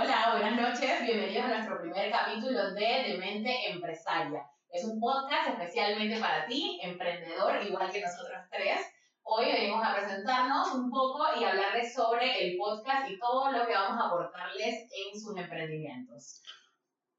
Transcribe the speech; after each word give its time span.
Hola, 0.00 0.30
buenas 0.30 0.54
noches, 0.54 1.02
bienvenidos 1.02 1.46
a 1.46 1.48
nuestro 1.48 1.80
primer 1.80 2.08
capítulo 2.12 2.72
de 2.72 2.86
Demente 3.08 3.52
Empresaria. 3.68 4.44
Es 4.70 4.84
un 4.84 5.00
podcast 5.00 5.48
especialmente 5.48 6.20
para 6.20 6.46
ti, 6.46 6.78
emprendedor, 6.84 7.60
igual 7.66 7.90
que 7.90 8.02
nosotros 8.02 8.38
tres. 8.48 8.78
Hoy 9.24 9.46
venimos 9.46 9.84
a 9.84 9.96
presentarnos 9.96 10.72
un 10.72 10.88
poco 10.88 11.24
y 11.40 11.42
hablarles 11.42 11.92
sobre 11.92 12.46
el 12.46 12.56
podcast 12.56 13.10
y 13.10 13.18
todo 13.18 13.50
lo 13.50 13.66
que 13.66 13.72
vamos 13.72 14.00
a 14.00 14.06
aportarles 14.06 14.86
en 14.88 15.20
sus 15.20 15.36
emprendimientos. 15.36 16.44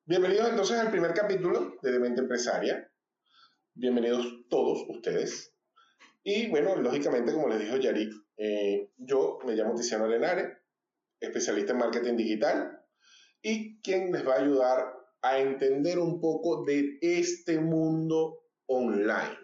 Bienvenidos 0.06 0.48
entonces 0.48 0.80
al 0.80 0.90
primer 0.90 1.14
capítulo 1.14 1.74
de 1.82 1.92
Demente 1.92 2.22
Empresaria. 2.22 2.90
Bienvenidos 3.74 4.26
todos 4.50 4.86
ustedes. 4.88 5.54
Y 6.24 6.50
bueno, 6.50 6.78
lógicamente, 6.78 7.34
como 7.34 7.50
les 7.50 7.60
dijo 7.60 7.76
Yari, 7.76 8.10
eh, 8.38 8.90
yo 8.96 9.40
me 9.44 9.52
llamo 9.52 9.76
Tiziano 9.76 10.06
Arenare, 10.06 10.59
especialista 11.20 11.74
en 11.74 11.80
marketing 11.80 12.16
digital 12.16 12.80
y 13.42 13.82
quien 13.82 14.12
les 14.12 14.28
va 14.28 14.36
a 14.36 14.40
ayudar 14.40 14.94
a 15.22 15.38
entender 15.38 16.00
un 16.00 16.20
poco 16.20 16.64
de 16.64 16.98
este 17.02 17.60
mundo 17.60 18.44
online. 18.68 19.38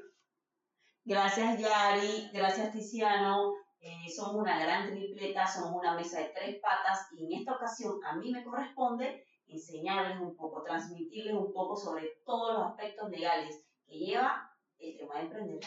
Gracias 1.04 1.60
Yari, 1.60 2.30
gracias 2.34 2.72
Tiziano. 2.72 3.54
Eh, 3.80 4.10
somos 4.10 4.42
una 4.42 4.60
gran 4.60 4.90
tripleta, 4.90 5.46
somos 5.46 5.80
una 5.80 5.96
mesa 5.96 6.20
de 6.20 6.30
tres 6.30 6.60
patas 6.60 7.08
y 7.16 7.26
en 7.26 7.40
esta 7.40 7.54
ocasión 7.54 8.00
a 8.04 8.16
mí 8.16 8.32
me 8.32 8.44
corresponde 8.44 9.24
enseñarles 9.48 10.20
un 10.20 10.36
poco, 10.36 10.64
transmitirles 10.64 11.36
un 11.36 11.54
poco 11.54 11.76
sobre 11.76 12.22
todos 12.26 12.58
los 12.58 12.68
aspectos 12.72 13.10
legales 13.12 13.64
que 13.86 14.00
lleva 14.00 14.52
el 14.80 14.98
tema 14.98 15.16
de 15.16 15.22
emprender. 15.22 15.60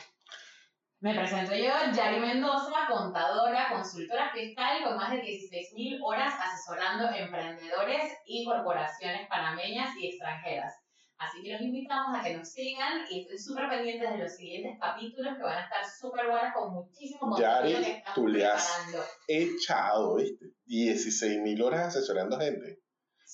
Me 1.00 1.14
presento 1.14 1.54
yo, 1.54 1.72
Yari 1.94 2.18
Mendoza, 2.18 2.72
contadora, 2.90 3.68
consultora 3.72 4.32
fiscal 4.32 4.82
con 4.82 4.96
más 4.96 5.12
de 5.12 5.22
16.000 5.22 6.00
horas 6.02 6.34
asesorando 6.42 7.08
emprendedores 7.14 8.14
y 8.26 8.44
corporaciones 8.44 9.28
panameñas 9.28 9.90
y 9.96 10.08
extranjeras. 10.08 10.74
Así 11.18 11.42
que 11.42 11.52
los 11.52 11.60
invitamos 11.60 12.18
a 12.18 12.22
que 12.22 12.36
nos 12.36 12.48
sigan 12.48 13.04
y 13.10 13.22
estén 13.22 13.38
súper 13.38 13.68
pendientes 13.68 14.10
de 14.10 14.18
los 14.18 14.34
siguientes 14.34 14.76
capítulos 14.80 15.36
que 15.36 15.42
van 15.44 15.58
a 15.58 15.64
estar 15.64 15.84
súper 15.84 16.26
buenos 16.26 16.52
con 16.52 16.74
muchísimo 16.74 17.30
contenido 17.30 17.80
Yari, 17.80 18.02
tú 18.14 18.26
le 18.26 18.46
has 18.46 18.86
echado, 19.28 20.16
¿viste? 20.16 20.46
16.000 20.66 21.62
horas 21.62 21.88
asesorando 21.88 22.40
gente. 22.40 22.80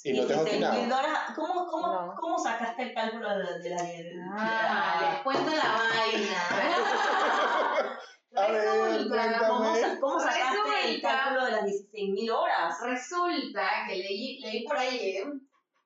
Y 0.05 0.13
no 0.13 0.27
te 0.27 0.35
has. 0.35 1.35
¿Cómo, 1.35 1.67
cómo, 1.67 1.89
no. 1.89 2.15
¿Cómo 2.21 2.39
sacaste 2.39 2.83
el 2.83 2.95
cálculo 2.95 3.39
de, 3.39 3.59
de 3.61 3.71
la 3.71 4.37
Ah, 4.37 5.11
les 5.13 5.23
cuento 5.23 5.51
la 5.51 5.73
vaina. 5.73 6.41
A 8.37 8.49
ver, 8.49 9.09
¿Cómo, 9.49 9.75
¿Cómo, 10.01 10.21
sacaste 10.21 10.41
Resulta, 10.41 10.89
el 10.89 11.01
cálculo 11.01 11.45
de 11.47 11.53
las 11.53 11.65
16.000 11.65 12.31
horas? 12.33 12.77
Resulta 12.83 13.87
que 13.89 13.97
leí, 13.97 14.41
leí 14.41 14.65
por 14.65 14.77
ahí 14.77 15.23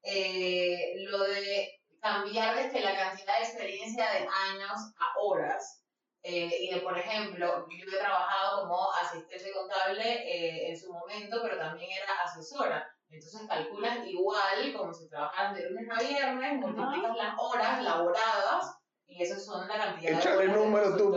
eh, 0.02 0.94
lo 1.10 1.18
de 1.24 1.80
cambiar 2.00 2.56
desde 2.56 2.80
la 2.80 2.96
cantidad 2.96 3.38
de 3.38 3.44
experiencia 3.44 4.10
de 4.10 4.18
años 4.18 4.94
a 4.98 5.20
horas. 5.20 5.84
Eh, 6.22 6.50
y 6.62 6.74
de, 6.74 6.80
por 6.80 6.98
ejemplo, 6.98 7.66
yo 7.68 7.86
he 7.86 7.98
trabajado 8.00 8.62
como 8.62 8.90
asistente 8.92 9.52
contable 9.52 10.02
eh, 10.04 10.70
en 10.70 10.80
su 10.80 10.92
momento, 10.92 11.40
pero 11.42 11.58
también 11.58 11.90
era 11.92 12.22
asesora. 12.24 12.97
Entonces 13.10 13.48
calculas 13.48 13.98
igual 14.06 14.74
como 14.76 14.92
si 14.92 15.08
trabajaras 15.08 15.54
de 15.54 15.70
lunes 15.70 15.88
a 15.90 16.02
viernes, 16.02 16.58
multiplicas 16.60 17.16
las 17.16 17.34
horas 17.38 17.82
laboradas 17.82 18.76
y 19.06 19.22
eso 19.22 19.40
son 19.40 19.66
la 19.66 19.76
cantidad 19.78 20.18
Échale 20.18 20.36
de 20.36 20.48
horas. 20.48 20.56
número 20.58 20.96
tú, 20.96 21.16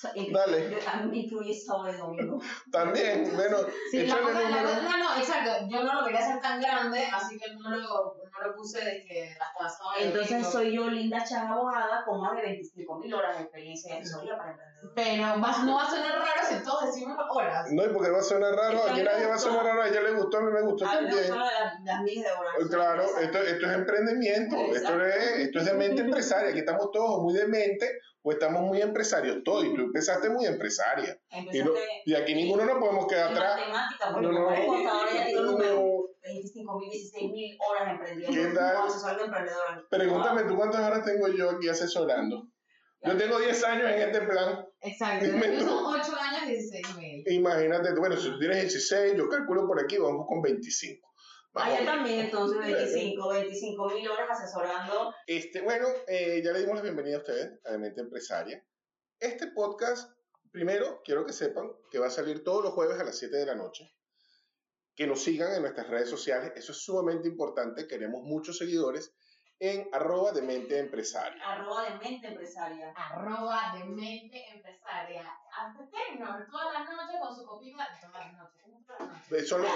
pues. 0.00 0.32
Dale. 0.32 0.70
Yo 0.70 0.78
también 0.78 1.24
incluye 1.24 1.54
sábado 1.54 1.92
y 1.92 1.96
domingo. 1.96 2.38
También, 2.72 3.30
bueno, 3.34 3.58
sí, 3.90 4.06
la, 4.06 4.16
número. 4.16 4.40
La, 4.40 4.80
no, 4.82 4.98
no, 4.98 5.16
exacto. 5.16 5.66
Yo 5.68 5.82
no 5.82 6.00
lo 6.00 6.04
quería 6.06 6.20
hacer 6.20 6.40
tan 6.40 6.60
grande, 6.60 7.04
así 7.12 7.38
que 7.38 7.54
no 7.54 7.70
lo, 7.70 7.78
no 7.78 8.46
lo 8.46 8.54
puse 8.54 8.84
de 8.84 9.04
que 9.04 9.30
hasta 9.32 9.68
sábado 9.68 9.96
y 9.98 10.04
Entonces 10.04 10.30
domingo. 10.30 10.50
soy 10.50 10.76
yo, 10.76 10.86
Linda 10.88 11.24
Chan, 11.24 11.48
abogada, 11.48 12.04
con 12.04 12.20
más 12.20 12.36
de 12.36 12.42
25.000 12.42 13.14
horas 13.14 13.36
de 13.38 13.42
experiencia 13.44 13.94
de 13.94 14.00
asesoría 14.00 14.36
para 14.36 14.50
emprendedores. 14.52 14.92
Pero 14.94 15.40
vas, 15.40 15.64
no 15.64 15.74
va 15.74 15.82
a 15.82 15.90
sonar 15.90 16.18
raro 16.18 16.40
si 16.48 16.62
todos 16.62 16.86
decimos 16.86 17.18
horas. 17.30 17.66
No, 17.72 17.84
y 17.84 17.88
porque 17.88 18.10
va 18.10 18.18
a 18.18 18.22
sonar 18.22 18.54
raro, 18.54 18.80
aquí 18.88 19.02
nadie 19.02 19.26
va 19.26 19.34
a 19.34 19.38
sonar 19.38 19.64
raro, 19.64 19.82
a 19.82 19.88
ella 19.88 20.00
le 20.02 20.12
gustó, 20.12 20.38
a 20.38 20.40
mí 20.42 20.52
me 20.52 20.62
gustó 20.62 20.86
A 20.86 20.92
también. 20.92 21.16
gustó 21.18 21.36
las, 21.36 21.80
las 21.82 22.02
miles 22.02 22.24
de 22.24 22.30
horas. 22.30 22.54
Claro, 22.70 23.02
esto, 23.20 23.38
esto 23.38 23.66
es 23.66 23.72
emprendimiento, 23.72 24.56
esto 24.74 25.04
es, 25.04 25.38
esto 25.38 25.58
es 25.58 25.64
de 25.64 25.74
mente 25.74 26.02
empresaria, 26.02 26.50
aquí 26.50 26.60
estamos 26.60 26.90
todos 26.92 27.22
muy 27.22 27.34
de 27.34 27.46
mente 27.48 27.98
o 28.28 28.32
estamos 28.32 28.60
muy 28.62 28.82
empresarios 28.82 29.38
todos, 29.42 29.64
y 29.64 29.74
tú 29.74 29.80
empezaste 29.82 30.28
muy 30.28 30.44
empresaria. 30.44 31.18
Y, 31.50 31.62
no- 31.62 31.72
y 32.04 32.14
aquí 32.14 32.34
ninguno 32.34 32.66
nos 32.66 32.76
podemos 32.78 33.06
quedar 33.06 33.32
atrás. 33.32 33.60
No, 34.20 34.32
no, 34.32 34.50
eres 34.52 34.66
contadora 34.66 35.10
ya 35.14 35.24
tiene 35.26 35.40
un 35.40 35.46
número. 35.46 35.74
no. 35.74 35.98
25.000, 36.28 36.90
16.000 36.90 37.56
horas 37.58 37.88
emprendiendo. 37.94 38.36
¿Qué 38.36 38.54
tal? 38.54 38.76
Pregúntame 39.88 40.42
tú 40.44 40.56
cuántas 40.56 40.82
horas 40.86 41.04
tengo 41.04 41.28
yo 41.28 41.50
aquí 41.50 41.68
asesorando. 41.68 42.48
Yo 43.02 43.16
tengo 43.16 43.38
10 43.38 43.64
años 43.64 43.90
en 43.92 43.98
este 44.02 44.20
plan. 44.22 44.66
Exacto. 44.80 45.24
Son 45.24 45.86
8 45.86 46.12
años, 46.20 46.48
16 46.48 46.96
mil. 46.96 47.24
Imagínate, 47.28 47.94
bueno, 47.98 48.16
si 48.16 48.28
tú 48.30 48.38
tienes 48.40 48.60
16, 48.62 49.14
yo 49.16 49.28
calculo 49.28 49.66
por 49.66 49.80
aquí, 49.82 49.96
vamos 49.96 50.26
con 50.28 50.42
25. 50.42 51.07
Ah, 51.60 51.76
yo 51.76 51.84
también, 51.84 52.20
entonces 52.20 52.58
25, 52.58 53.28
25 53.28 53.90
mil 53.90 54.08
horas 54.08 54.30
asesorando. 54.30 55.12
Este, 55.26 55.60
bueno, 55.60 55.88
eh, 56.06 56.40
ya 56.44 56.52
le 56.52 56.60
dimos 56.60 56.76
la 56.76 56.82
bienvenida 56.82 57.16
a 57.16 57.18
ustedes 57.18 57.58
a 57.64 57.76
Mente 57.78 58.00
Empresaria. 58.00 58.64
Este 59.18 59.48
podcast, 59.48 60.12
primero, 60.52 61.02
quiero 61.04 61.26
que 61.26 61.32
sepan 61.32 61.72
que 61.90 61.98
va 61.98 62.06
a 62.06 62.10
salir 62.10 62.44
todos 62.44 62.62
los 62.62 62.74
jueves 62.74 63.00
a 63.00 63.04
las 63.04 63.18
7 63.18 63.36
de 63.36 63.46
la 63.46 63.56
noche. 63.56 63.92
Que 64.94 65.08
nos 65.08 65.22
sigan 65.22 65.52
en 65.52 65.62
nuestras 65.62 65.88
redes 65.88 66.08
sociales, 66.08 66.52
eso 66.54 66.70
es 66.70 66.78
sumamente 66.78 67.26
importante. 67.26 67.88
Queremos 67.88 68.22
muchos 68.22 68.58
seguidores 68.58 69.12
en 69.60 69.88
arroba 69.92 70.32
de 70.32 70.42
mente 70.42 70.78
empresaria. 70.78 71.42
Arroba 71.44 71.84
de 71.84 71.98
mente 71.98 72.28
empresaria. 72.28 72.92
Arroba 72.96 73.72
de 73.74 73.84
mente 73.84 74.44
empresaria. 74.54 75.36
Hasta 75.52 75.84
Tecnor, 75.90 76.46
todas 76.50 76.72
las 76.72 76.88
noches 76.88 77.20
con 77.20 77.34
su 77.34 77.44
copita. 77.44 77.88
Todas 78.00 78.26
las 78.26 78.32
noches. 78.34 78.58
De 79.28 79.44
solo, 79.44 79.68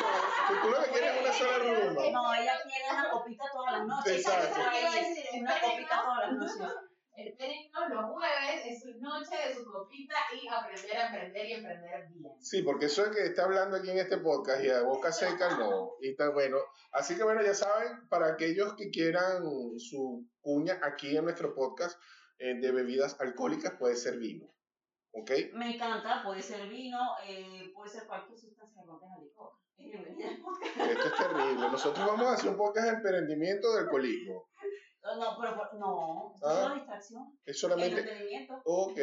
tú, 0.48 0.54
tú 0.62 0.70
lo 0.70 0.82
que 0.84 0.90
quieres 0.90 1.14
es 1.14 1.20
una 1.20 1.32
sola 1.32 1.58
rumba. 1.58 2.02
No, 2.10 2.34
ella 2.34 2.52
quiere 2.62 2.84
una 2.90 3.10
copita 3.10 3.44
todas 3.52 3.72
las 3.72 3.86
noches. 3.86 4.16
Exacto. 4.18 4.60
Una 5.40 5.60
copita 5.60 6.02
todas 6.02 6.32
las 6.32 6.56
noches. 6.58 6.91
Espérennos 7.14 7.90
los 7.90 8.04
jueves, 8.10 8.64
es 8.64 8.80
su 8.80 8.98
noche 8.98 9.36
de 9.46 9.54
su 9.54 9.70
copita 9.70 10.14
y 10.32 10.48
aprender 10.48 10.96
a 10.96 11.06
emprender 11.08 11.46
y 11.46 11.52
emprender 11.52 12.08
bien. 12.08 12.32
Sí, 12.40 12.62
porque 12.62 12.86
eso 12.86 13.04
es 13.04 13.14
que 13.14 13.22
está 13.24 13.44
hablando 13.44 13.76
aquí 13.76 13.90
en 13.90 13.98
este 13.98 14.16
podcast 14.16 14.64
y 14.64 14.70
a 14.70 14.82
boca 14.82 15.12
seca 15.12 15.58
no. 15.58 15.90
Y 16.00 16.10
está 16.10 16.30
bueno. 16.30 16.56
Así 16.90 17.14
que 17.14 17.22
bueno, 17.22 17.42
ya 17.42 17.52
saben, 17.52 18.08
para 18.08 18.28
aquellos 18.28 18.74
que 18.74 18.90
quieran 18.90 19.42
su 19.78 20.26
cuña 20.40 20.80
aquí 20.82 21.14
en 21.14 21.24
nuestro 21.24 21.54
podcast 21.54 22.00
eh, 22.38 22.54
de 22.58 22.72
bebidas 22.72 23.20
alcohólicas, 23.20 23.74
puede 23.78 23.96
ser 23.96 24.18
vino. 24.18 24.46
¿Ok? 25.12 25.30
Me 25.52 25.74
encanta, 25.74 26.22
puede 26.24 26.40
ser 26.40 26.66
vino, 26.68 26.98
eh, 27.28 27.70
puede 27.74 27.90
ser 27.90 28.06
cualquier 28.06 28.38
sustancia 28.38 28.80
que 28.82 28.88
contenga 28.88 29.18
licor. 29.20 29.52
Es 29.76 29.86
bienvenida 29.86 30.28
al 30.30 30.40
podcast. 30.40 30.76
Esto 30.78 31.08
es 31.08 31.16
terrible. 31.16 31.68
Nosotros 31.68 32.06
vamos 32.06 32.26
a 32.26 32.32
hacer 32.32 32.50
un 32.50 32.56
podcast 32.56 32.86
de 32.86 32.94
emprendimiento 32.94 33.74
de 33.74 33.80
alcoholismo. 33.80 34.48
No, 35.18 35.36
pero 35.40 35.56
no, 35.78 36.32
esto 36.34 36.48
Ah. 36.48 36.58
es 36.60 36.66
una 36.66 36.74
distracción. 36.74 37.38
Es 37.44 37.48
El 37.48 37.54
solamente. 37.54 38.00
entretenimiento. 38.00 38.62
Ok. 38.64 38.98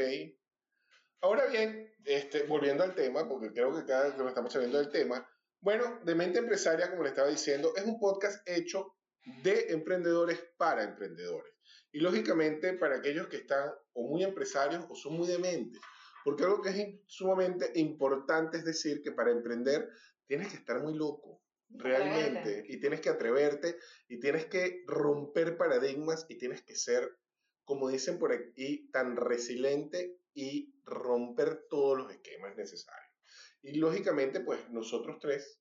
Ahora 1.22 1.48
bien, 1.48 1.92
este, 2.06 2.44
volviendo 2.44 2.84
al 2.84 2.96
tema, 2.96 3.28
porque 3.28 3.52
creo 3.52 3.76
que 3.76 3.86
cada 3.86 4.06
vez 4.06 4.14
que 4.14 4.20
nos 4.20 4.30
estamos 4.30 4.54
saliendo 4.54 4.78
del 4.78 4.90
tema, 4.90 5.28
bueno, 5.62 6.00
de 6.06 6.16
mente 6.16 6.40
empresaria, 6.40 6.90
como 6.90 7.04
le 7.04 7.10
estaba 7.10 7.28
diciendo, 7.28 7.74
es 7.76 7.84
un 7.84 8.00
podcast 8.00 8.48
hecho 8.48 8.96
de 9.44 9.68
emprendedores 9.74 10.42
para 10.58 10.84
emprendedores. 10.84 11.54
Y 11.92 12.00
lógicamente 12.00 12.74
para 12.74 12.98
aquellos 12.98 13.28
que 13.28 13.38
están 13.38 13.70
o 13.94 14.04
muy 14.08 14.24
empresarios 14.24 14.86
o 14.90 14.96
son 14.96 15.14
muy 15.18 15.28
dementes. 15.28 15.82
Porque 16.24 16.44
algo 16.44 16.62
que 16.62 16.70
es 16.70 17.00
sumamente 17.08 17.72
importante 17.76 18.58
es 18.58 18.66
decir 18.66 19.02
que 19.02 19.12
para 19.12 19.32
emprender 19.32 19.90
tienes 20.26 20.50
que 20.50 20.58
estar 20.58 20.80
muy 20.82 20.94
loco, 20.94 21.42
realmente, 21.70 22.40
Atreverte. 22.40 22.74
y 22.74 22.80
tienes 22.80 23.02
que 23.02 23.10
atreverte 23.10 23.78
y 24.08 24.20
tienes 24.20 24.46
que 24.46 24.84
romper 24.88 25.58
paradigmas 25.58 26.26
y 26.30 26.38
tienes 26.38 26.64
que 26.64 26.76
ser, 26.76 27.18
como 27.64 27.90
dicen 27.90 28.20
por 28.20 28.32
aquí, 28.32 28.90
tan 28.92 29.16
resiliente 29.16 30.20
y 30.34 30.74
romper 30.84 31.68
todos 31.70 31.98
los 31.98 32.12
esquemas 32.12 32.56
necesarios. 32.56 33.14
Y 33.62 33.76
lógicamente, 33.76 34.40
pues 34.40 34.70
nosotros 34.70 35.18
tres, 35.20 35.60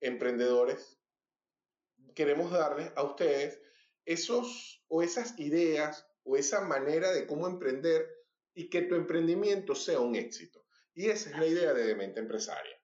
emprendedores, 0.00 0.98
queremos 2.14 2.50
darles 2.50 2.92
a 2.96 3.04
ustedes 3.04 3.60
esos 4.04 4.84
o 4.88 5.02
esas 5.02 5.38
ideas 5.38 6.06
o 6.24 6.36
esa 6.36 6.60
manera 6.62 7.12
de 7.12 7.26
cómo 7.26 7.46
emprender 7.46 8.08
y 8.54 8.68
que 8.68 8.82
tu 8.82 8.94
emprendimiento 8.94 9.74
sea 9.74 10.00
un 10.00 10.16
éxito. 10.16 10.66
Y 10.94 11.08
esa 11.08 11.30
es 11.30 11.38
la 11.38 11.46
idea 11.46 11.72
de 11.72 11.84
Demente 11.84 12.20
Empresaria. 12.20 12.79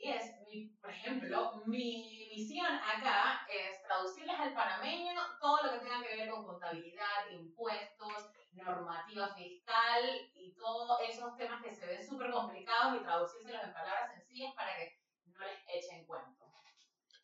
Así 0.00 0.10
es. 0.10 0.40
Mi- 0.46 0.66
por 0.80 0.90
ejemplo, 0.90 1.62
mi 1.66 2.28
misión 2.34 2.66
acá 2.66 3.46
es 3.52 3.82
traducirles 3.82 4.38
al 4.38 4.54
panameño 4.54 5.12
todo 5.40 5.58
lo 5.64 5.72
que 5.72 5.78
tenga 5.80 6.02
que 6.02 6.16
ver 6.16 6.30
con 6.30 6.46
contabilidad, 6.46 7.28
impuestos, 7.30 8.30
normativa 8.52 9.28
fiscal 9.34 10.02
y 10.34 10.54
todos 10.56 10.98
esos 11.06 11.36
temas 11.36 11.62
que 11.62 11.74
se 11.74 11.86
ven 11.86 12.06
súper 12.06 12.30
complicados 12.30 12.96
y 12.98 13.04
traducírselos 13.04 13.62
en 13.62 13.72
palabras 13.74 14.14
sencillas 14.14 14.54
para 14.54 14.74
que 14.76 14.98
no 15.26 15.38
les 15.44 15.84
echen 15.84 16.06
cuento. 16.06 16.50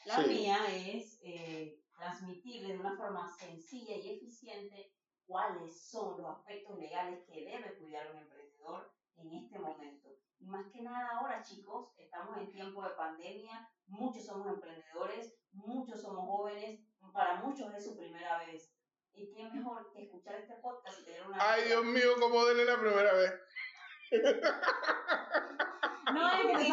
La 0.05 0.17
Sí. 0.22 0.29
mía 0.29 0.58
es 0.70 1.19
eh, 1.22 1.81
transmitirle 1.99 2.75
de 2.75 2.79
una 2.79 2.96
forma 2.96 3.26
sencilla 3.38 3.96
y 3.96 4.17
eficiente 4.17 4.93
cuáles 5.26 5.88
son 5.90 6.19
los 6.20 6.31
aspectos 6.31 6.79
legales 6.79 7.25
que 7.26 7.43
debe 7.46 7.75
cuidar 7.79 8.11
un 8.12 8.19
emprendedor 8.19 8.93
en 9.17 9.32
este 9.32 9.58
momento. 9.58 10.11
Y 10.38 10.47
más 10.47 10.67
que 10.73 10.83
nada 10.83 11.09
ahora, 11.12 11.43
chicos, 11.43 11.93
estamos 11.97 12.37
en 12.38 12.50
tiempo 12.50 12.83
de 12.83 12.91
pandemia, 12.91 13.69
muchos 13.87 14.25
somos 14.25 14.49
emprendedores, 14.49 15.35
muchos 15.53 16.00
somos 16.00 16.27
jóvenes, 16.27 16.81
para 17.12 17.37
muchos 17.43 17.73
es 17.75 17.85
su 17.85 17.97
primera 17.97 18.38
vez. 18.38 18.73
Y 19.12 19.33
qué 19.33 19.49
mejor 19.50 19.91
que 19.93 20.03
escuchar 20.03 20.35
este 20.37 20.55
podcast 20.56 21.00
y 21.00 21.05
tener 21.05 21.27
una... 21.27 21.38
Ay, 21.41 21.65
Dios 21.65 21.85
mío, 21.85 22.15
cómo 22.21 22.44
denle 22.44 22.67
la 22.67 22.79
primera 22.79 23.12
vez. 23.15 23.33
No 26.12 26.25
hay 26.25 26.47
que 26.47 26.73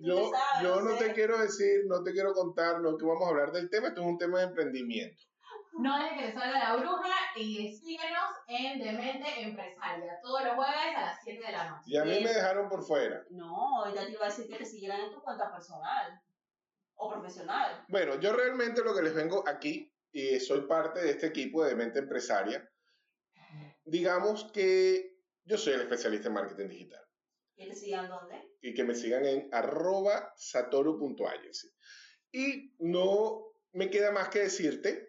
Yo, 0.00 0.32
yo 0.62 0.80
no 0.80 0.96
te 0.96 1.12
quiero 1.12 1.38
decir, 1.38 1.84
no 1.86 2.02
te 2.02 2.12
quiero 2.12 2.32
contar, 2.34 2.80
no 2.80 2.96
que 2.96 3.06
vamos 3.06 3.26
a 3.26 3.30
hablar 3.30 3.52
del 3.52 3.70
tema, 3.70 3.88
esto 3.88 4.00
es 4.00 4.06
un 4.06 4.18
tema 4.18 4.38
de 4.38 4.46
emprendimiento. 4.46 5.22
No 5.78 5.98
dejes 5.98 6.18
que 6.18 6.26
te 6.28 6.32
salga 6.32 6.58
la 6.58 6.76
bruja 6.76 7.14
y 7.36 7.76
síguenos 7.76 8.30
en 8.48 8.78
Demente 8.78 9.42
Empresaria 9.42 10.18
todos 10.22 10.44
los 10.44 10.54
jueves 10.54 10.96
a 10.96 11.00
las 11.00 11.20
7 11.22 11.44
de 11.44 11.52
la 11.52 11.70
noche. 11.70 11.82
Y 11.86 11.96
a 11.96 12.04
mí 12.04 12.20
me 12.22 12.32
dejaron 12.32 12.68
por 12.68 12.82
fuera. 12.82 13.24
No, 13.30 13.94
ya 13.94 14.06
te 14.06 14.12
iba 14.12 14.26
a 14.26 14.28
decir 14.28 14.48
que 14.48 14.56
te 14.56 14.64
siguieran 14.64 15.00
en 15.00 15.12
tu 15.12 15.22
cuenta 15.22 15.50
personal 15.50 16.20
o 16.94 17.10
profesional. 17.10 17.84
Bueno, 17.88 18.18
yo 18.20 18.32
realmente 18.32 18.82
lo 18.82 18.94
que 18.94 19.02
les 19.02 19.14
vengo 19.14 19.46
aquí, 19.46 19.92
y 20.12 20.40
soy 20.40 20.62
parte 20.62 21.00
de 21.02 21.10
este 21.10 21.26
equipo 21.26 21.64
de 21.64 21.74
Mente 21.74 21.98
Empresaria, 21.98 22.66
digamos 23.84 24.50
que 24.52 25.18
yo 25.44 25.58
soy 25.58 25.74
el 25.74 25.82
especialista 25.82 26.28
en 26.28 26.34
marketing 26.34 26.68
digital. 26.68 27.02
¿Que 27.54 27.66
te 27.66 27.74
sigan 27.74 28.08
dónde? 28.08 28.46
y 28.66 28.74
que 28.74 28.82
me 28.82 28.96
sigan 28.96 29.24
en 29.24 29.48
arroba 29.52 30.32
satoru.agency. 30.36 31.68
Y 32.32 32.74
no 32.80 33.52
me 33.72 33.90
queda 33.90 34.10
más 34.10 34.28
que 34.28 34.40
decirte 34.40 35.05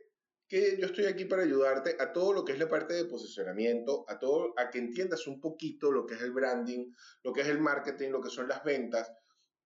que 0.48 0.78
yo 0.80 0.86
estoy 0.86 1.06
aquí 1.06 1.26
para 1.26 1.44
ayudarte 1.44 1.98
a 2.00 2.14
todo 2.14 2.34
lo 2.34 2.46
que 2.46 2.54
es 2.54 2.60
la 2.60 2.70
parte 2.70 2.94
de 2.94 3.06
posicionamiento, 3.06 4.06
a 4.08 4.18
todo, 4.18 4.54
a 4.58 4.70
que 4.70 4.80
entiendas 4.80 5.28
un 5.28 5.42
poquito 5.42 5.92
lo 5.92 6.06
que 6.06 6.16
es 6.16 6.22
el 6.22 6.32
branding, 6.32 6.94
lo 7.24 7.34
que 7.34 7.42
es 7.42 7.48
el 7.48 7.60
marketing, 7.60 8.10
lo 8.12 8.22
que 8.22 8.30
son 8.30 8.48
las 8.48 8.64
ventas, 8.64 9.12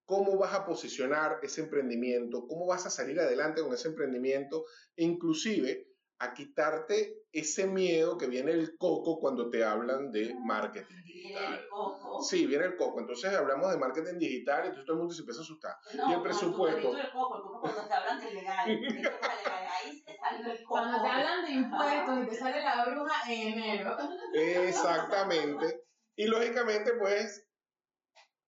cómo 0.06 0.38
vas 0.38 0.54
a 0.54 0.66
posicionar 0.66 1.39
ese 1.44 1.62
emprendimiento, 1.62 2.48
cómo 2.48 2.66
vas 2.66 2.86
a 2.86 2.89
salir 2.89 3.19
adelante 3.19 3.62
con 3.62 3.74
ese 3.74 3.89
emprendimiento, 3.89 4.66
e 4.95 5.04
inclusive 5.04 5.91
a 6.23 6.33
quitarte 6.33 7.23
ese 7.31 7.65
miedo 7.65 8.18
que 8.18 8.27
viene 8.27 8.51
el 8.51 8.77
coco 8.77 9.19
cuando 9.19 9.50
te 9.50 9.63
hablan 9.63 10.12
de 10.12 10.35
marketing 10.45 10.95
Viene 11.03 11.29
digital. 11.39 11.53
el 11.56 11.68
coco. 11.69 12.21
Sí, 12.23 12.45
viene 12.45 12.65
el 12.65 12.75
coco. 12.75 13.00
Entonces 13.00 13.33
hablamos 13.33 13.71
de 13.71 13.77
marketing 13.77 14.19
digital 14.19 14.59
y 14.63 14.68
entonces 14.68 14.85
todo 14.85 14.94
el 14.95 15.00
mundo 15.00 15.13
se 15.15 15.21
empieza 15.21 15.39
a 15.41 15.44
asustar. 15.44 15.75
No, 15.95 16.09
y 16.09 16.13
el 16.13 16.21
presupuesto. 16.21 16.97
el 16.97 17.12
coco, 17.12 17.35
el 17.38 17.41
coco 17.44 17.62
cuando 17.62 17.88
te 17.88 17.94
hablan 17.94 18.19
legal. 18.19 18.68
de 18.68 18.79
legales, 18.81 19.12
Ahí 19.83 19.97
se 20.06 20.18
salió 20.18 20.51
el 20.51 20.57
coco. 20.63 20.69
Cuando 20.69 21.01
te 21.01 21.07
hablan 21.07 21.45
de 21.45 21.51
impuestos 21.51 22.19
y 22.23 22.27
te 22.27 22.35
sale 22.35 22.62
la 22.63 22.85
bruja 22.85 23.31
en 23.31 23.47
enero. 23.53 23.97
Exactamente. 24.33 25.81
Y 26.15 26.27
lógicamente, 26.27 26.91
pues, 27.00 27.47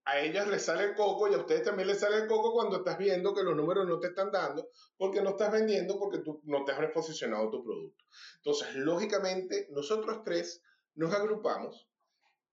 a 0.05 0.19
ellas 0.19 0.47
les 0.47 0.63
sale 0.63 0.83
el 0.83 0.95
coco 0.95 1.29
y 1.29 1.33
a 1.33 1.37
ustedes 1.37 1.63
también 1.63 1.87
les 1.87 1.99
sale 1.99 2.17
el 2.17 2.27
coco 2.27 2.51
cuando 2.53 2.77
estás 2.77 2.97
viendo 2.97 3.33
que 3.33 3.43
los 3.43 3.55
números 3.55 3.87
no 3.87 3.99
te 3.99 4.07
están 4.07 4.31
dando, 4.31 4.69
porque 4.97 5.21
no 5.21 5.31
estás 5.31 5.51
vendiendo, 5.51 5.97
porque 5.97 6.19
tú 6.19 6.41
no 6.43 6.65
te 6.65 6.73
has 6.73 6.77
reposicionado 6.77 7.49
tu 7.49 7.63
producto. 7.63 8.03
Entonces, 8.37 8.75
lógicamente, 8.75 9.67
nosotros 9.71 10.21
tres 10.23 10.61
nos 10.95 11.13
agrupamos 11.13 11.87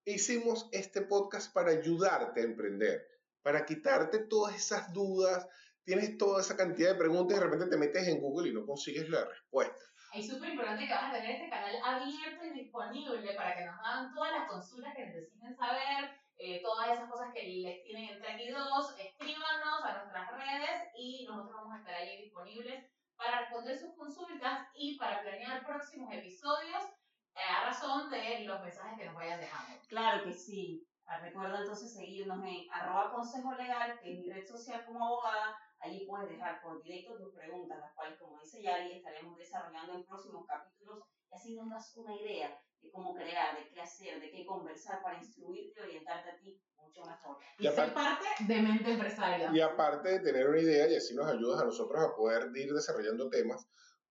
hicimos 0.04 0.68
este 0.72 1.02
podcast 1.02 1.52
para 1.52 1.70
ayudarte 1.70 2.40
a 2.40 2.44
emprender, 2.44 3.06
para 3.42 3.64
quitarte 3.64 4.20
todas 4.20 4.54
esas 4.54 4.92
dudas. 4.92 5.46
Tienes 5.84 6.18
toda 6.18 6.40
esa 6.40 6.56
cantidad 6.56 6.92
de 6.92 6.98
preguntas 6.98 7.36
y 7.36 7.40
de 7.40 7.46
repente 7.46 7.66
te 7.66 7.76
metes 7.76 8.06
en 8.06 8.20
Google 8.20 8.50
y 8.50 8.52
no 8.52 8.66
consigues 8.66 9.08
la 9.08 9.24
respuesta. 9.24 9.84
Es 10.14 10.28
súper 10.28 10.50
importante 10.50 10.86
que 10.86 10.92
vas 10.92 11.10
a 11.10 11.12
tener 11.12 11.30
este 11.30 11.48
canal 11.48 11.74
abierto 11.84 12.44
y 12.44 12.50
disponible 12.50 13.34
para 13.34 13.56
que 13.56 13.64
nos 13.64 13.76
hagan 13.78 14.12
todas 14.12 14.32
las 14.32 14.48
consultas 14.48 14.94
que 14.94 15.06
necesiten 15.06 15.56
saber, 15.56 16.10
eh, 16.40 16.62
todas 16.62 16.90
esas 16.90 17.10
cosas 17.10 17.32
que 17.34 17.42
les 17.42 17.84
tienen 17.84 18.08
entre 18.08 18.32
aquí 18.32 18.48
dos, 18.50 18.94
escríbanos 18.98 19.84
a 19.84 19.98
nuestras 19.98 20.30
redes 20.32 20.88
y 20.96 21.26
nosotros 21.26 21.54
vamos 21.54 21.74
a 21.74 21.78
estar 21.80 21.94
ahí 21.94 22.22
disponibles 22.22 22.90
para 23.16 23.40
responder 23.40 23.78
sus 23.78 23.94
consultas 23.94 24.66
y 24.74 24.96
para 24.96 25.20
planear 25.20 25.66
próximos 25.66 26.10
episodios 26.14 26.82
eh, 27.34 27.40
a 27.46 27.66
razón 27.66 28.10
de 28.10 28.44
los 28.46 28.58
mensajes 28.62 28.98
que 28.98 29.04
nos 29.04 29.14
vayan 29.14 29.40
dejando. 29.40 29.78
Claro 29.88 30.24
que 30.24 30.32
sí. 30.32 30.86
Ah, 31.04 31.18
Recuerda 31.18 31.60
entonces 31.60 31.92
seguirnos 31.92 32.42
en 32.42 32.72
arroba 32.72 33.12
consejo 33.12 33.52
legal, 33.52 33.98
que 34.00 34.14
es 34.14 34.20
mi 34.20 34.30
red 34.30 34.46
social 34.46 34.84
como 34.86 35.04
abogada. 35.04 35.58
Allí 35.80 36.06
puedes 36.06 36.30
dejar 36.30 36.62
por 36.62 36.82
directo 36.82 37.18
tus 37.18 37.34
preguntas, 37.34 37.80
las 37.80 37.92
cuales, 37.92 38.18
como 38.18 38.40
dice 38.40 38.62
Yari, 38.62 38.92
estaremos 38.92 39.36
desarrollando 39.36 39.94
en 39.94 40.06
próximos 40.06 40.46
capítulos 40.46 41.04
y 41.30 41.34
así 41.34 41.54
nos 41.54 41.70
das 41.70 41.96
una 41.96 42.14
idea 42.16 42.60
de 42.80 42.90
cómo 42.90 43.14
crear, 43.14 43.56
de 43.56 43.70
qué 43.70 43.80
hacer, 43.80 44.20
de 44.20 44.30
qué 44.30 44.44
conversar 44.44 45.02
para 45.02 45.18
instruirte 45.18 45.80
y 45.80 45.82
orientarte 45.82 46.30
a 46.30 46.36
ti 46.38 46.60
mucho 46.76 47.02
mejor. 47.04 47.36
Y, 47.58 47.66
Y 47.66 47.70
ser 47.70 47.94
parte 47.94 48.26
de 48.46 48.62
Mente 48.62 48.92
Empresaria. 48.92 49.50
Y 49.52 49.60
aparte 49.60 50.08
de 50.08 50.20
tener 50.20 50.48
una 50.48 50.60
idea 50.60 50.88
y 50.88 50.96
así 50.96 51.14
nos 51.14 51.26
ayudas 51.26 51.60
a 51.60 51.64
nosotros 51.64 52.02
a 52.02 52.14
poder 52.16 52.50
ir 52.56 52.72
desarrollando 52.72 53.28
temas, 53.28 53.66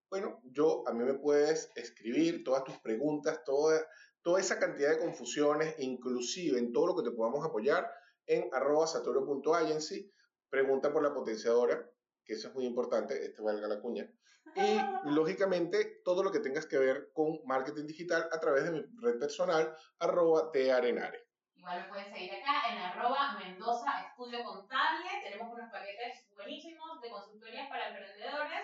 bueno, 0.10 0.40
yo 0.44 0.88
a 0.88 0.94
mí 0.94 1.04
me 1.04 1.16
puedes 1.16 1.72
escribir 1.76 2.44
todas 2.44 2.64
tus 2.64 2.80
preguntas, 2.80 3.44
toda, 3.44 3.86
toda 4.24 4.40
esa 4.40 4.58
cantidad 4.60 4.92
de 4.92 5.00
confusiones, 5.00 5.76
inclusive 5.80 6.58
en 6.58 6.72
todo 6.72 6.88
lo 6.88 6.96
que 6.96 7.10
te 7.10 7.16
podamos 7.16 7.46
apoyar 7.46 7.88
en 8.26 8.50
arroba 8.54 8.88
saturo.agency, 8.88 10.12
pregunta 10.50 10.92
por 10.92 11.04
la 11.04 11.14
potenciadora, 11.14 11.88
que 12.24 12.34
eso 12.34 12.48
es 12.48 12.56
muy 12.56 12.66
importante, 12.66 13.24
este 13.24 13.42
valga 13.42 13.68
la 13.68 13.82
cuña, 13.82 14.12
y 14.56 15.10
lógicamente 15.10 16.02
todo 16.04 16.24
lo 16.24 16.32
que 16.32 16.40
tengas 16.40 16.66
que 16.66 16.78
ver 16.78 17.12
con 17.14 17.40
marketing 17.46 17.86
digital 17.86 18.30
a 18.32 18.40
través 18.40 18.66
de 18.66 18.72
mi 18.72 18.82
red 19.02 19.20
personal, 19.20 19.76
arroba 20.00 20.52
tarenare. 20.52 21.28
Igual 21.56 21.82
lo 21.82 21.90
pueden 21.90 22.14
seguir 22.14 22.32
acá 22.34 22.70
en 22.72 22.78
arroba 22.78 23.38
Mendoza 23.38 24.08
Estudio 24.08 24.44
Contable. 24.44 25.10
Tenemos 25.24 25.54
unos 25.54 25.70
paquetes 25.72 26.26
buenísimos 26.36 27.02
de 27.02 27.10
consultorías 27.10 27.70
para 27.70 27.90
emprendedores 27.90 28.64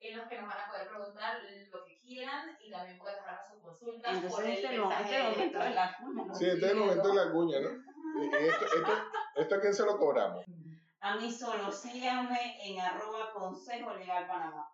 en 0.00 0.18
los 0.18 0.28
que 0.28 0.38
nos 0.38 0.48
van 0.48 0.60
a 0.60 0.70
poder 0.70 0.88
preguntar 0.88 1.38
lo 1.70 1.84
que 1.84 1.98
quieran 2.00 2.56
y 2.60 2.70
también 2.70 2.98
pueden 2.98 3.16
dejarnos 3.16 3.48
sus 3.48 3.62
consultas 3.62 4.18
por 4.18 4.44
Entonces, 4.44 4.44
el 4.44 4.52
este, 4.52 4.66
es 4.66 4.72
el 4.72 4.80
mensaje 4.80 5.16
este 5.16 5.16
es 5.16 5.22
el 5.22 5.26
momento 5.56 5.58
de 5.58 5.74
la 5.74 5.96
cuña, 5.96 6.24
¿no? 6.24 6.34
Sí, 6.34 6.46
este 6.46 6.66
es 6.66 6.72
el 6.72 6.76
momento 6.76 7.08
de 7.08 7.14
la 7.14 7.32
cuña, 7.32 7.60
¿no? 7.60 7.68
Esto, 8.38 8.64
esto, 8.64 8.92
esto 9.36 9.54
a 9.54 9.60
quién 9.60 9.74
se 9.74 9.84
lo 9.84 9.98
cobramos. 9.98 10.44
A 11.00 11.16
mí 11.16 11.32
solo 11.32 11.70
síganme 11.70 12.58
en 12.66 12.80
arroba 12.80 13.32
consejo 13.32 13.94
legal 13.94 14.26
Panamá. 14.26 14.68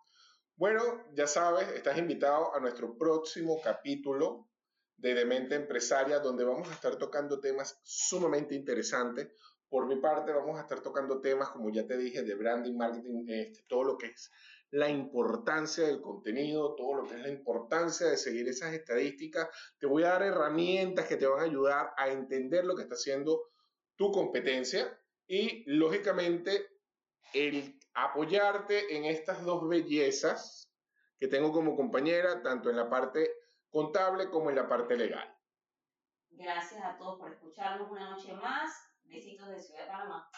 Bueno, 0.57 0.83
ya 1.15 1.27
sabes, 1.27 1.67
estás 1.69 1.97
invitado 1.97 2.55
a 2.55 2.61
nuestro 2.61 2.97
próximo 2.97 3.61
capítulo 3.63 4.51
de 4.97 5.15
Demente 5.15 5.55
Empresaria, 5.55 6.19
donde 6.19 6.45
vamos 6.45 6.69
a 6.69 6.75
estar 6.75 6.97
tocando 6.97 7.41
temas 7.41 7.81
sumamente 7.83 8.55
interesantes. 8.55 9.33
Por 9.71 9.87
mi 9.87 9.97
parte, 9.97 10.31
vamos 10.31 10.59
a 10.59 10.63
estar 10.63 10.81
tocando 10.81 11.23
temas, 11.23 11.49
como 11.49 11.73
ya 11.73 11.87
te 11.87 11.97
dije, 11.97 12.23
de 12.23 12.35
branding, 12.35 12.77
marketing, 12.77 13.25
este, 13.29 13.65
todo 13.67 13.83
lo 13.83 13.97
que 13.97 14.09
es 14.09 14.31
la 14.71 14.91
importancia 14.91 15.87
del 15.87 16.03
contenido, 16.03 16.75
todo 16.75 16.97
lo 16.97 17.05
que 17.05 17.15
es 17.15 17.23
la 17.23 17.31
importancia 17.31 18.09
de 18.09 18.19
seguir 18.19 18.47
esas 18.47 18.75
estadísticas. 18.75 19.49
Te 19.79 19.87
voy 19.87 20.03
a 20.05 20.11
dar 20.11 20.23
herramientas 20.23 21.07
que 21.07 21.17
te 21.17 21.27
van 21.27 21.41
a 21.41 21.45
ayudar 21.45 21.95
a 21.97 22.11
entender 22.11 22.67
lo 22.67 22.77
que 22.77 22.83
está 22.83 22.95
haciendo 22.95 23.41
tu 23.97 24.13
competencia 24.13 25.01
y, 25.27 25.65
lógicamente, 25.67 26.72
el 27.33 27.79
apoyarte 27.95 28.97
en 28.97 29.05
estas 29.05 29.45
dos 29.45 29.69
bellezas 29.69 30.71
que 31.19 31.29
tengo 31.29 31.53
como 31.53 31.77
compañera, 31.77 32.43
tanto 32.43 32.71
en 32.71 32.77
la 32.77 32.89
parte 32.89 33.31
contable 33.71 34.29
como 34.29 34.51
en 34.51 34.57
la 34.57 34.69
parte 34.69 34.97
legal. 34.97 35.29
Gracias 36.31 36.83
a 36.85 36.97
todos 36.97 37.19
por 37.19 37.33
escucharnos 37.33 37.91
una 37.91 38.11
noche 38.11 38.33
más. 38.35 38.73
Besitos 39.05 39.49
de 39.49 39.61
Ciudad 39.61 39.83
de 39.83 39.87
Panamá. 39.87 40.31